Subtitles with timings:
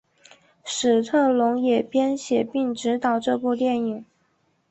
[0.65, 4.05] 史特龙也编写并执导这部影片。